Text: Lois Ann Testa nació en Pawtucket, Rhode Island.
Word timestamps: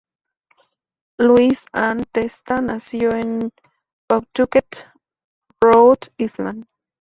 Lois 1.19 1.67
Ann 1.73 2.01
Testa 2.11 2.59
nació 2.59 3.11
en 3.11 3.51
Pawtucket, 4.07 4.87
Rhode 5.59 6.11
Island. 6.17 6.65